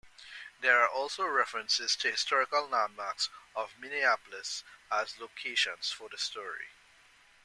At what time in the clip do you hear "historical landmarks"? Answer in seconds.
2.09-3.29